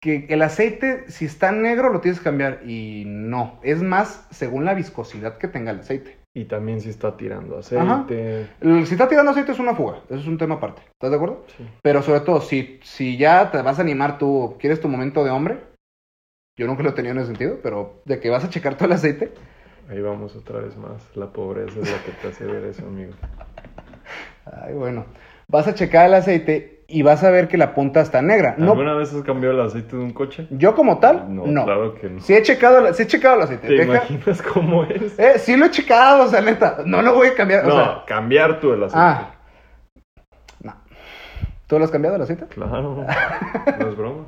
[0.00, 2.60] Que el aceite, si está negro, lo tienes que cambiar.
[2.64, 3.58] Y no.
[3.62, 6.16] Es más según la viscosidad que tenga el aceite.
[6.36, 8.46] Y también si está tirando aceite.
[8.60, 10.02] El- si está tirando aceite es una fuga.
[10.08, 10.82] Eso es un tema aparte.
[10.92, 11.44] ¿Estás de acuerdo?
[11.56, 11.66] Sí.
[11.82, 15.30] Pero sobre todo, si, si ya te vas a animar tú, quieres tu momento de
[15.30, 15.58] hombre.
[16.56, 18.86] Yo nunca lo he tenido en ese sentido, pero de que vas a checar todo
[18.86, 19.32] el aceite.
[19.90, 21.02] Ahí vamos otra vez más.
[21.16, 23.12] La pobreza es la que te hace ver eso, amigo.
[24.44, 25.06] Ay, bueno.
[25.48, 28.54] Vas a checar el aceite y vas a ver que la punta está negra.
[28.58, 30.46] No, ¿Alguna vez has cambiado el aceite de un coche?
[30.50, 31.64] yo como tal, No, no.
[31.64, 32.20] claro que no.
[32.20, 33.66] Sí he checado, sí he checado el aceite.
[33.68, 35.18] ¿Te Deja- imaginas cómo es?
[35.18, 36.78] Eh, sí lo he checado, o sea, neta.
[36.84, 37.64] No lo voy a cambiar.
[37.66, 38.98] no, O sea, cambiar tú el aceite.
[39.02, 39.34] ah.
[41.68, 41.76] No.
[41.76, 42.46] ¿Tú lo has cambiado el aceite?
[42.48, 43.04] Claro,
[43.78, 44.24] no es broma.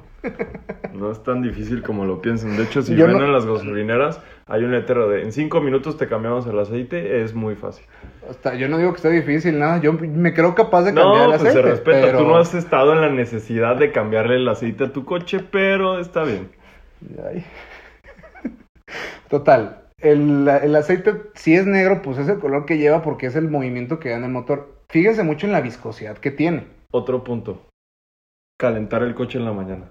[0.93, 2.57] No es tan difícil como lo piensan.
[2.57, 5.63] De hecho, si Yo ven no- en las gasolineras, hay un letrero de en cinco
[5.63, 7.87] minutos te cambiamos el aceite, es muy fácil.
[8.29, 9.79] Hasta, yo no digo que esté difícil, nada.
[9.81, 11.63] Yo me creo capaz de cambiar No, el pues aceite.
[11.63, 12.07] se respeta.
[12.09, 15.41] pero- Tú no has estado en la necesidad de cambiarle el aceite a tu coche,
[15.51, 16.51] pero está bien.
[17.27, 17.45] Ay.
[19.29, 19.83] Total.
[19.99, 23.49] El, el aceite, si es negro, pues es el color que lleva porque es el
[23.49, 24.75] movimiento que da en el motor.
[24.89, 26.65] Fíjense mucho en la viscosidad que tiene.
[26.93, 27.69] Otro punto.
[28.59, 29.89] Calentar el coche en la mañana.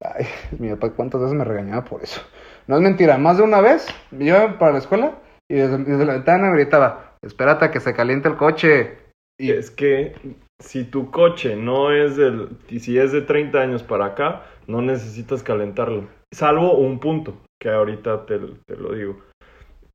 [0.00, 0.26] Ay,
[0.58, 2.20] mi papá, ¿cuántas veces me regañaba por eso?
[2.66, 5.18] No es mentira, más de una vez me iba para la escuela
[5.48, 8.98] y desde, desde la ventana me gritaba, espérate a que se caliente el coche.
[9.38, 10.14] Y Es que
[10.60, 14.80] si tu coche no es del, y si es de 30 años para acá, no
[14.80, 16.08] necesitas calentarlo.
[16.32, 19.20] Salvo un punto, que ahorita te, te lo digo.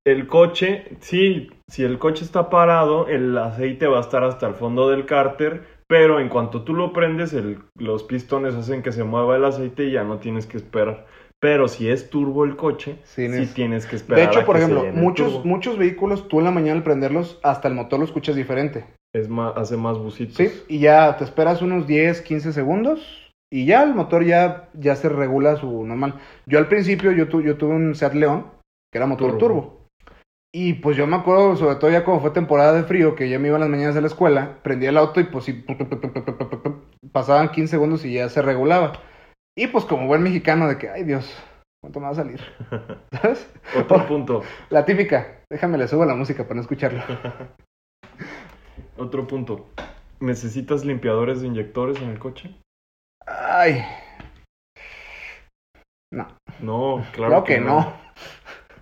[0.06, 4.56] El coche, sí, si el coche está parado, el aceite va a estar hasta el
[4.56, 9.04] fondo del cárter, pero en cuanto tú lo prendes, el- los pistones hacen que se
[9.04, 11.06] mueva el aceite y ya no tienes que esperar.
[11.39, 14.19] Pero si es turbo el coche, Sí, sí, nes- tienes que esperar.
[14.26, 15.45] De hecho, a por que se ejemplo, el muchos, turbo.
[15.45, 18.86] muchos vehículos, tú en la mañana al prenderlos, hasta el motor lo escuchas diferente.
[19.15, 20.36] Es más, hace más busitos.
[20.36, 24.95] Sí, y ya te esperas unos 10, 15 segundos y ya el motor ya, ya
[24.95, 26.15] se regula su normal.
[26.47, 28.47] Yo al principio, yo, tu- yo tuve un Seat León,
[28.91, 29.39] que era motor Turbo.
[29.39, 29.76] turbo.
[30.59, 33.37] Y pues yo me acuerdo, sobre todo ya cuando fue temporada de frío, que ya
[33.37, 35.63] me iba en las mañanas a la escuela, prendía el auto y pues sí,
[37.11, 38.93] pasaban 15 segundos y ya se regulaba.
[39.55, 41.31] Y pues como buen mexicano de que, ay Dios,
[41.79, 42.41] ¿cuánto me va a salir?
[43.21, 43.47] ¿Sabes?
[43.77, 44.41] Otro punto.
[44.71, 47.03] La típica, déjame le subo la música para no escucharlo.
[48.97, 49.67] Otro punto.
[50.19, 52.55] ¿Necesitas limpiadores de inyectores en el coche?
[53.27, 53.85] Ay.
[56.11, 56.25] No,
[56.59, 58.07] No, claro claro que no.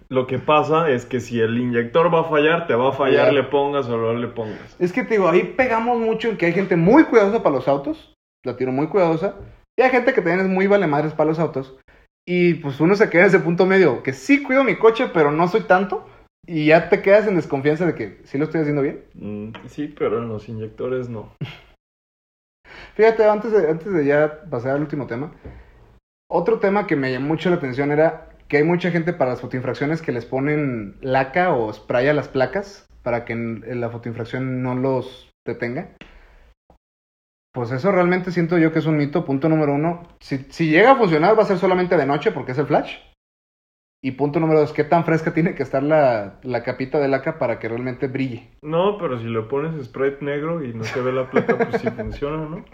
[0.10, 3.34] Lo que pasa es que si el inyector va a fallar, te va a fallar,
[3.34, 4.76] le pongas o no le pongas.
[4.80, 7.68] Es que te digo, ahí pegamos mucho en que hay gente muy cuidadosa para los
[7.68, 8.14] autos,
[8.46, 9.36] la tiro muy cuidadosa,
[9.78, 11.76] y hay gente que también es muy vale madres para los autos,
[12.28, 15.32] y pues uno se queda en ese punto medio, que sí cuido mi coche, pero
[15.32, 16.08] no soy tanto,
[16.48, 19.06] y ya te quedas en desconfianza de que sí lo estoy haciendo bien.
[19.16, 21.34] Mm, sí, pero en los inyectores no.
[22.94, 25.34] Fíjate, antes de, antes de ya pasar al último tema,
[26.30, 29.42] otro tema que me llamó mucho la atención era que hay mucha gente para las
[29.42, 33.90] fotoinfracciones que les ponen laca o spray a las placas para que en, en la
[33.90, 35.96] fotoinfracción no los detenga.
[37.54, 39.24] Pues eso realmente siento yo que es un mito.
[39.24, 40.04] Punto número uno.
[40.20, 42.98] Si, si llega a funcionar va a ser solamente de noche porque es el flash.
[44.04, 47.40] Y punto número dos, ¿qué tan fresca tiene que estar la, la capita de laca
[47.40, 48.52] para que realmente brille?
[48.62, 51.90] No, pero si le pones spray negro y no se ve la placa, pues sí
[51.96, 52.66] funciona, ¿no?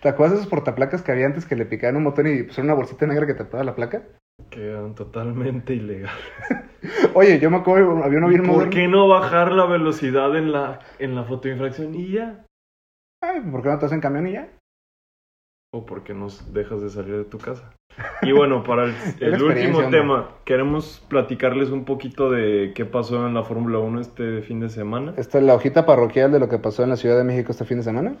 [0.00, 2.66] ¿Te acuerdas de esos portaplacas que había antes que le picaban un botón y pusieron
[2.70, 4.04] una bolsita negra que tapaba la placa?
[4.50, 6.14] Quedan totalmente ilegales.
[7.14, 8.70] Oye, yo me acuerdo, había uno bien ¿Por moderno.
[8.70, 12.46] qué no bajar la velocidad en la, en la fotoinfracción y ya?
[13.22, 14.48] Ay, ¿Por qué no te hacen camión y ya?
[15.74, 17.74] O porque nos dejas de salir de tu casa.
[18.22, 18.92] Y bueno, para el,
[19.42, 19.98] último hombre.
[20.00, 24.70] tema, queremos platicarles un poquito de qué pasó en la Fórmula 1 este fin de
[24.70, 25.12] semana.
[25.18, 27.64] Esta es la hojita parroquial de lo que pasó en la Ciudad de México este
[27.66, 28.16] fin de semana.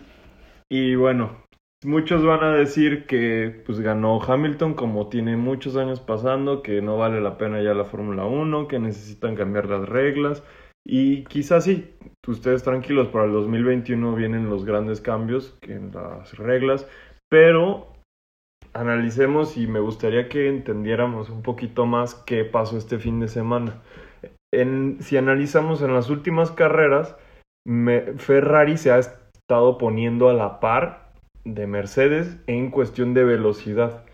[0.68, 1.36] Y bueno,
[1.84, 6.96] muchos van a decir que pues ganó Hamilton como tiene muchos años pasando, que no
[6.98, 10.42] vale la pena ya la Fórmula 1, que necesitan cambiar las reglas.
[10.86, 11.94] Y quizás sí,
[12.26, 16.88] ustedes tranquilos, para el 2021 vienen los grandes cambios en las reglas,
[17.30, 17.92] pero
[18.74, 23.82] analicemos y me gustaría que entendiéramos un poquito más qué pasó este fin de semana.
[25.00, 27.16] Si analizamos en las últimas carreras,
[27.66, 31.07] me- Ferrari se ha estado poniendo a la par
[31.54, 34.04] de Mercedes en cuestión de velocidad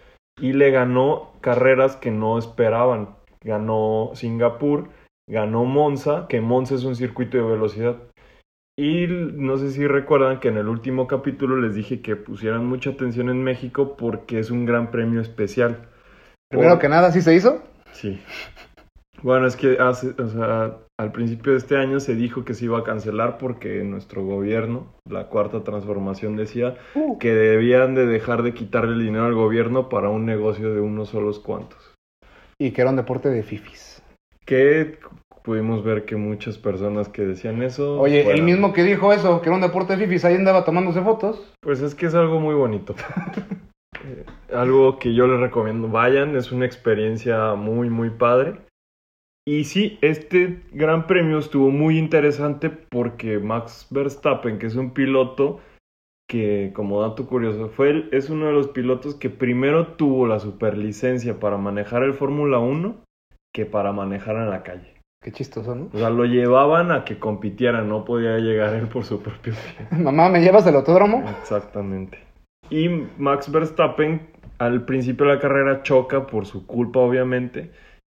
[0.40, 3.16] y le ganó carreras que no esperaban.
[3.42, 4.88] Ganó Singapur,
[5.28, 7.96] ganó Monza, que Monza es un circuito de velocidad.
[8.76, 12.90] Y no sé si recuerdan que en el último capítulo les dije que pusieran mucha
[12.90, 15.88] atención en México porque es un gran premio especial.
[16.50, 17.62] Primero Por- que nada, ¿sí se hizo?
[17.92, 18.20] Sí.
[19.22, 22.66] Bueno, es que hace, o sea, al principio de este año se dijo que se
[22.66, 28.42] iba a cancelar porque nuestro gobierno, la cuarta transformación, decía Uh, que debían de dejar
[28.42, 31.94] de quitarle el dinero al gobierno para un negocio de unos solos cuantos.
[32.59, 34.02] Y que era un deporte de fifis.
[34.44, 34.98] Que
[35.42, 38.00] pudimos ver que muchas personas que decían eso...
[38.00, 41.02] Oye, el mismo que dijo eso, que era un deporte de fifis, ahí andaba tomándose
[41.02, 41.52] fotos.
[41.61, 42.94] Pues es que es algo muy bonito.
[44.07, 45.88] Eh, algo que yo les recomiendo.
[45.88, 48.57] Vayan, es una experiencia muy, muy padre.
[49.46, 55.61] Y sí, este gran premio estuvo muy interesante porque Max Verstappen, que es un piloto
[56.28, 60.40] que, como dato curioso, fue el- es uno de los pilotos que primero tuvo la
[60.40, 62.96] superlicencia para manejar el Fórmula 1
[63.54, 64.94] que para manejar en la calle.
[65.22, 65.90] Qué chistoso, ¿no?
[65.92, 69.52] O sea, lo llevaban a que compitiera, no podía llegar él por su propio
[69.90, 69.98] pie.
[69.98, 71.22] Mamá, ¿me llevas al autódromo?
[71.40, 72.18] Exactamente.
[72.70, 74.22] Y Max Verstappen
[74.59, 77.70] al principio de la carrera choca por su culpa, obviamente,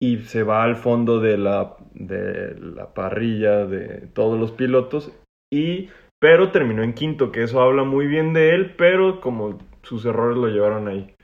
[0.05, 5.11] y se va al fondo de la, de la parrilla de todos los pilotos,
[5.51, 5.89] y,
[6.21, 10.37] pero terminó en quinto, que eso habla muy bien de él, pero como sus errores
[10.37, 11.15] lo llevaron ahí.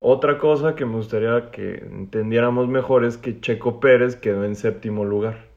[0.00, 5.04] Otra cosa que me gustaría que entendiéramos mejor es que Checo Pérez quedó en séptimo
[5.04, 5.48] lugar.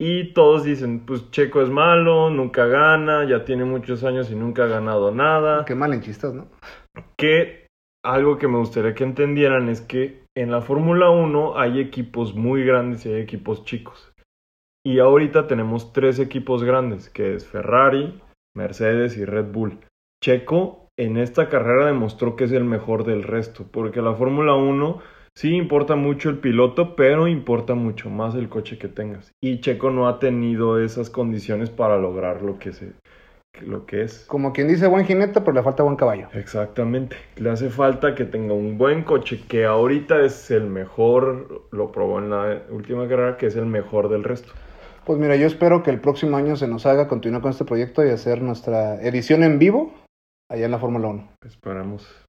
[0.00, 4.64] Y todos dicen, pues Checo es malo, nunca gana, ya tiene muchos años y nunca
[4.64, 5.64] ha ganado nada.
[5.64, 6.46] Qué mal en chistes, ¿no?
[7.16, 7.66] Que
[8.04, 12.64] algo que me gustaría que entendieran es que en la Fórmula 1 hay equipos muy
[12.64, 14.12] grandes y hay equipos chicos.
[14.86, 18.20] Y ahorita tenemos tres equipos grandes, que es Ferrari,
[18.54, 19.80] Mercedes y Red Bull.
[20.22, 25.00] Checo en esta carrera demostró que es el mejor del resto, porque la Fórmula 1
[25.36, 29.32] sí importa mucho el piloto, pero importa mucho más el coche que tengas.
[29.42, 32.92] Y Checo no ha tenido esas condiciones para lograr lo que se
[33.60, 34.24] lo que es.
[34.26, 36.28] Como quien dice buen jinete, pero le falta buen caballo.
[36.34, 37.16] Exactamente.
[37.36, 42.18] Le hace falta que tenga un buen coche que ahorita es el mejor, lo probó
[42.18, 44.52] en la última carrera, que es el mejor del resto.
[45.04, 48.04] Pues mira, yo espero que el próximo año se nos haga continuar con este proyecto
[48.04, 49.94] y hacer nuestra edición en vivo
[50.50, 51.28] allá en la Fórmula 1.
[51.46, 52.26] Esperamos.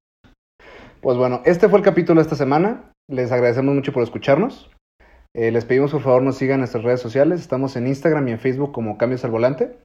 [1.01, 2.91] Pues bueno, este fue el capítulo de esta semana.
[3.09, 4.69] Les agradecemos mucho por escucharnos.
[5.35, 7.41] Eh, les pedimos por favor nos sigan en nuestras redes sociales.
[7.41, 9.77] Estamos en Instagram y en Facebook como Cambios al Volante.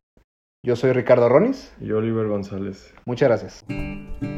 [0.64, 1.74] Yo soy Ricardo Ronis.
[1.78, 2.94] Y Oliver González.
[3.04, 4.33] Muchas gracias.